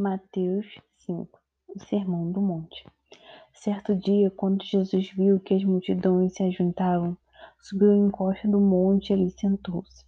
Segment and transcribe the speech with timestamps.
[0.00, 0.64] Mateus
[0.98, 1.40] 5
[1.74, 2.86] O Sermão do Monte
[3.52, 7.18] Certo dia, quando Jesus viu que as multidões se ajuntavam,
[7.58, 10.06] subiu em encosta do monte e ali sentou-se.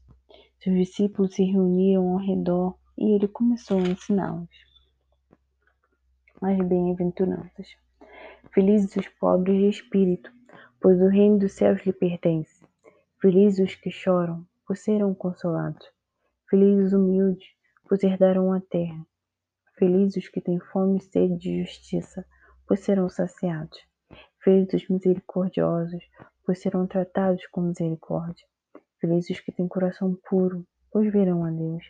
[0.61, 4.49] Seus discípulos se reuniram ao redor e ele começou a ensiná-los.
[6.41, 7.75] As bem-aventuranças.
[8.55, 10.31] Felizes os pobres de espírito,
[10.81, 12.65] pois o reino dos céus lhe pertence.
[13.21, 15.85] Felizes os que choram, pois serão consolados.
[16.49, 17.49] Felizes os humildes,
[17.89, 19.05] pois herdarão a terra.
[19.81, 22.23] Felizes os que têm fome e sede de justiça,
[22.67, 23.79] pois serão saciados.
[24.45, 26.05] Felizes os misericordiosos,
[26.45, 28.45] pois serão tratados com misericórdia.
[29.01, 31.83] Felizes os que têm coração puro, pois verão a Deus.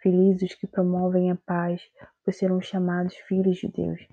[0.00, 1.82] Felizes os que promovem a paz,
[2.24, 4.06] pois serão chamados filhos de Deus.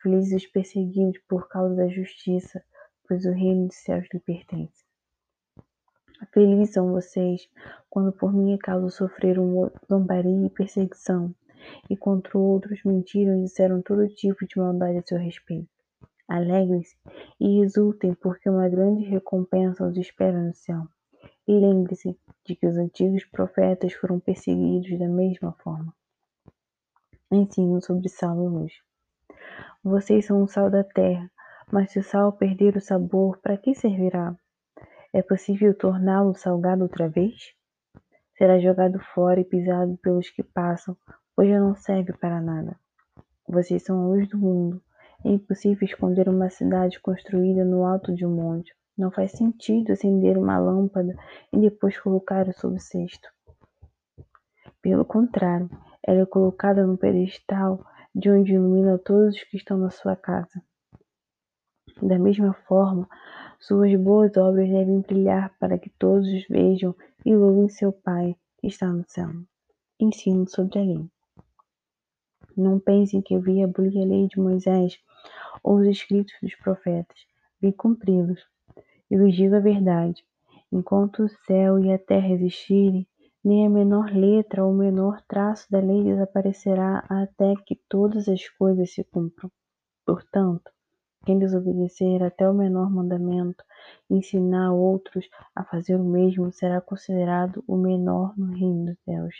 [0.00, 2.62] Felizes os perseguidos por causa da justiça,
[3.08, 4.84] pois o reino dos céus lhe pertence.
[6.32, 7.50] Felizes são vocês
[7.90, 11.34] quando por minha causa sofreram zombaria e perseguição
[11.88, 15.68] e contra outros mentiram e disseram todo tipo de maldade a seu respeito.
[16.28, 16.96] Alegrem-se
[17.38, 20.82] e exultem, porque uma grande recompensa os espera no céu.
[21.46, 25.94] E lembre-se de que os antigos profetas foram perseguidos da mesma forma.
[27.30, 28.72] Ensino sobre sal e luz.
[29.82, 31.30] Vocês são o sal da terra,
[31.70, 34.36] mas se o sal perder o sabor, para que servirá?
[35.12, 37.54] É possível torná-lo salgado outra vez?
[38.36, 40.96] Será jogado fora e pisado pelos que passam,
[41.38, 42.80] Hoje não serve para nada.
[43.46, 44.80] Vocês são a luz do mundo.
[45.22, 48.74] É impossível esconder uma cidade construída no alto de um monte.
[48.96, 51.14] Não faz sentido acender uma lâmpada
[51.52, 53.28] e depois colocar-a sob o cesto.
[54.80, 55.68] Pelo contrário,
[56.02, 57.84] ela é colocada no pedestal
[58.14, 60.62] de onde ilumina todos os que estão na sua casa.
[62.00, 63.06] Da mesma forma,
[63.60, 66.94] suas boas obras devem brilhar para que todos os vejam
[67.26, 69.28] e louvem seu Pai que está no céu.
[70.00, 71.15] Ensino sobre a lei.
[72.56, 74.98] Não pensem que eu vi abolir a lei de Moisés
[75.62, 77.18] ou os escritos dos profetas.
[77.60, 78.40] Vi cumpri-los.
[79.10, 80.24] E vos digo a verdade:
[80.72, 83.06] enquanto o céu e a terra existirem,
[83.44, 88.48] nem a menor letra ou o menor traço da lei desaparecerá até que todas as
[88.48, 89.50] coisas se cumpram.
[90.04, 90.70] Portanto,
[91.24, 93.64] quem desobedecer até o menor mandamento
[94.08, 99.34] e ensinar outros a fazer o mesmo será considerado o menor no reino dos céus.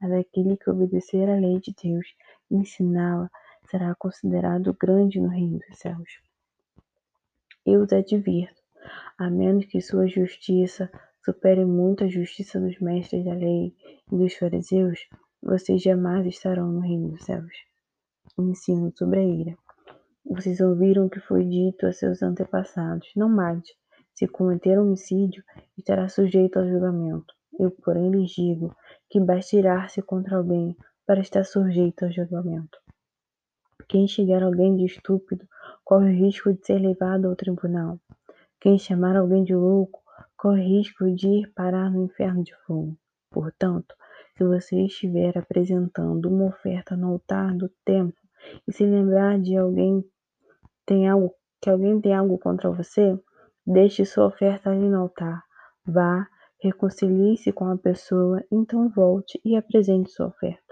[0.00, 2.06] Mas aquele que obedecer à lei de Deus
[2.50, 3.30] ensiná-la
[3.70, 6.20] será considerado grande no reino dos céus.
[7.66, 8.60] Eu os advirto,
[9.18, 10.90] a menos que sua justiça
[11.24, 13.74] supere muito a justiça dos mestres da lei
[14.12, 15.08] e dos fariseus,
[15.42, 17.52] vocês jamais estarão no reino dos céus.
[18.38, 19.58] Ensino sobre a ira.
[20.24, 23.74] Vocês ouviram o que foi dito a seus antepassados: não mate.
[24.14, 25.42] Se cometer homicídio,
[25.76, 27.34] estará sujeito ao julgamento.
[27.58, 28.74] Eu, porém, lhes digo
[29.08, 30.76] que basta irar-se contra alguém
[31.06, 32.78] para estar sujeito ao julgamento.
[33.88, 35.46] Quem chegar alguém de estúpido
[35.84, 38.00] corre o risco de ser levado ao tribunal.
[38.60, 40.02] Quem chamar alguém de louco
[40.36, 42.96] corre o risco de ir parar no inferno de fogo.
[43.30, 43.94] Portanto,
[44.36, 48.18] se você estiver apresentando uma oferta no altar do templo
[48.66, 50.04] e se lembrar de alguém
[50.86, 53.18] tem algo que alguém tem algo contra você,
[53.66, 55.42] deixe sua oferta ali no altar.
[55.86, 56.26] Vá,
[56.62, 60.63] reconcilie-se com a pessoa, então volte e apresente sua oferta.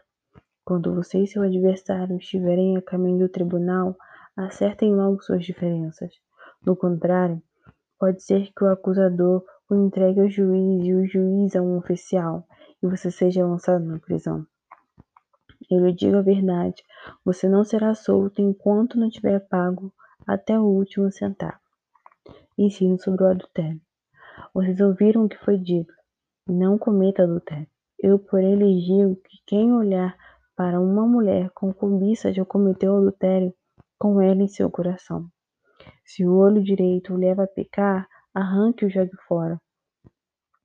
[0.65, 3.97] Quando você e seu adversário estiverem a caminho do tribunal,
[4.37, 6.13] acertem logo suas diferenças.
[6.63, 7.43] Do contrário,
[7.99, 12.47] pode ser que o acusador o entregue ao juiz e o juiz a um oficial,
[12.83, 14.47] e você seja lançado na prisão.
[15.71, 16.83] Eu lhe digo a verdade:
[17.25, 19.93] você não será solto enquanto não tiver pago
[20.27, 21.59] até o último centavo.
[22.57, 23.81] Ensino sobre o adultério.
[24.55, 25.93] Vocês ouviram o que foi dito:
[26.47, 27.69] não cometa adultério.
[27.99, 30.17] Eu, porém, lhes digo que quem olhar
[30.57, 33.55] para uma mulher com cobiça já cometeu adultério
[33.99, 35.29] com ela em seu coração.
[36.05, 39.61] Se o olho direito o leva a pecar, arranque-o jogue fora.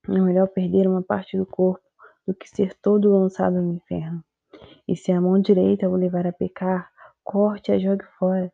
[0.08, 1.84] É melhor perder uma parte do corpo
[2.26, 4.24] do que ser todo lançado no inferno.
[4.88, 6.90] E se a mão direita o levar a pecar,
[7.24, 8.52] corte e jogue fora.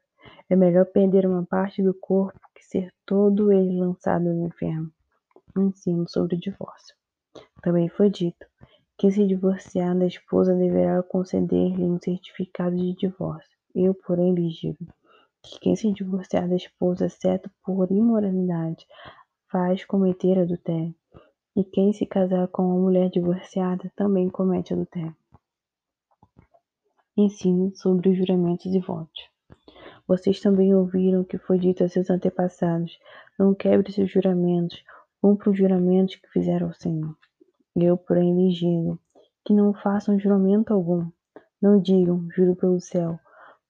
[0.49, 4.91] É melhor perder uma parte do corpo que ser todo ele lançado no inferno.
[5.57, 6.95] Ensino sobre o divórcio.
[7.61, 8.45] Também foi dito:
[8.97, 13.57] quem se divorciar da esposa deverá conceder-lhe um certificado de divórcio.
[13.75, 14.85] Eu, porém, lhes digo
[15.41, 18.85] que quem se divorciar da esposa, exceto por imoralidade,
[19.51, 20.95] faz cometer adultério.
[21.55, 25.15] E quem se casar com uma mulher divorciada também comete adultério.
[27.15, 29.29] Ensino sobre os juramentos e votos.
[30.07, 32.97] Vocês também ouviram o que foi dito a seus antepassados:
[33.37, 34.83] não quebre seus juramentos,
[35.21, 37.15] cumpra os juramentos que fizeram ao Senhor.
[37.75, 38.99] Eu, porém, lhes digo
[39.43, 41.09] que não façam juramento algum,
[41.59, 43.19] Não digam, juro pelo céu,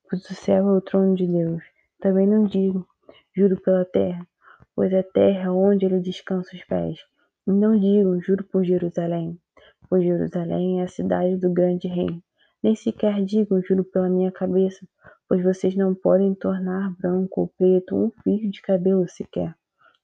[0.09, 1.63] pois o céu é o trono de Deus.
[2.01, 2.85] Também não digam,
[3.33, 4.27] juro pela terra,
[4.75, 6.99] pois é a terra onde ele descansa os pés.
[7.47, 9.39] Não digam, juro por Jerusalém,
[9.89, 12.21] pois Jerusalém é a cidade do grande rei.
[12.61, 14.85] Nem sequer digam, juro pela minha cabeça,
[15.29, 19.55] pois vocês não podem tornar branco ou preto um fio de cabelo sequer.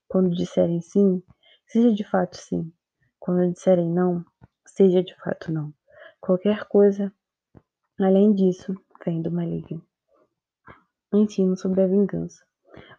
[0.08, 1.22] Quando disserem sim,
[1.66, 2.72] seja de fato sim.
[3.20, 4.24] Quando disserem não,
[4.64, 5.74] seja de fato não.
[6.20, 7.12] Qualquer coisa
[8.00, 8.74] além disso
[9.04, 9.82] vem do maligno.
[11.12, 12.42] Ensino sobre a vingança.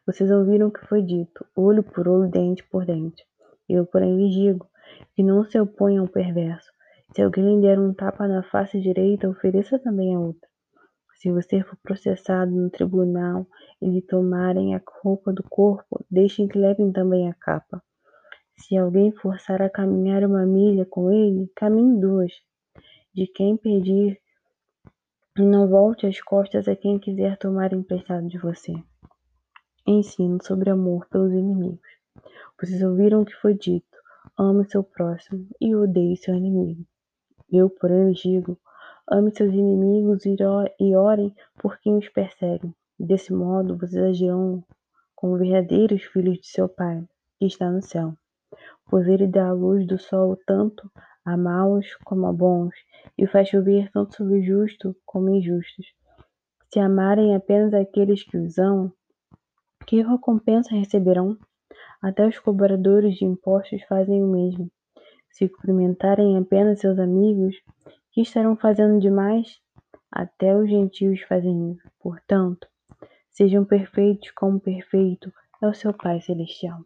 [0.06, 3.26] Vocês ouviram o que foi dito, olho por olho, dente por dente.
[3.68, 4.70] Eu, porém, lhes digo
[5.16, 6.72] que não se oponham ao perverso.
[7.16, 10.48] Se alguém lhe der um tapa na face direita, ofereça também a outra.
[11.16, 13.48] Se você for processado no tribunal
[13.82, 17.84] e lhe tomarem a roupa do corpo, deixem que levem também a capa.
[18.62, 22.32] Se alguém forçar a caminhar uma milha com ele, caminhe duas.
[23.14, 24.22] De quem pedir,
[25.36, 28.72] não volte as costas a quem quiser tomar emprestado de você.
[29.88, 31.90] Ensino sobre amor pelos inimigos.
[32.60, 33.98] Vocês ouviram o que foi dito:
[34.38, 36.86] ame seu próximo e odeie seu inimigo.
[37.52, 38.60] Eu, porém, digo:
[39.10, 42.72] ame seus inimigos e orem por quem os persegue.
[43.00, 44.64] Desse modo, vocês agirão
[45.16, 47.04] como verdadeiros filhos de seu Pai,
[47.40, 48.16] que está no céu.
[48.92, 50.92] Pois ele dá a luz do sol tanto
[51.24, 52.76] a maus como a bons,
[53.18, 55.86] e faz chover tanto sobre justos como injustos.
[56.70, 58.92] Se amarem apenas aqueles que os amam,
[59.88, 61.38] que recompensa receberão?
[62.02, 64.70] Até os cobradores de impostos fazem o mesmo.
[65.30, 67.56] Se cumprimentarem apenas seus amigos,
[68.12, 69.58] que estarão fazendo demais?
[70.12, 71.90] Até os gentios fazem isso.
[71.98, 72.68] Portanto,
[73.30, 76.82] sejam perfeitos como perfeito é o seu Pai Celestial.